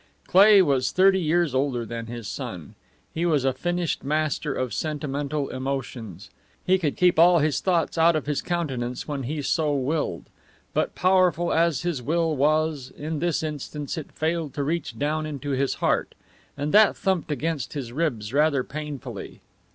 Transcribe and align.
Cleigh 0.25 0.63
was 0.63 0.91
thirty 0.91 1.19
years 1.21 1.53
older 1.53 1.85
than 1.85 2.07
his 2.07 2.27
son; 2.27 2.73
he 3.13 3.23
was 3.23 3.45
a 3.45 3.53
finished 3.53 4.03
master 4.03 4.51
of 4.51 4.73
sentimental 4.73 5.49
emotions; 5.49 6.31
he 6.65 6.79
could 6.79 6.97
keep 6.97 7.19
all 7.19 7.37
his 7.37 7.61
thoughts 7.61 7.99
out 7.99 8.15
of 8.15 8.25
his 8.25 8.41
countenance 8.41 9.07
when 9.07 9.21
he 9.21 9.43
so 9.43 9.75
willed. 9.75 10.25
But 10.73 10.95
powerful 10.95 11.53
as 11.53 11.83
his 11.83 12.01
will 12.01 12.35
was, 12.35 12.91
in 12.97 13.19
this 13.19 13.43
instance 13.43 13.95
it 13.95 14.11
failed 14.11 14.55
to 14.55 14.63
reach 14.63 14.97
down 14.97 15.27
into 15.27 15.51
his 15.51 15.75
heart; 15.75 16.15
and 16.57 16.73
that 16.73 16.97
thumped 16.97 17.29
against 17.31 17.73
his 17.73 17.91
ribs 17.93 18.33
rather 18.33 18.63
painfully. 18.63 19.41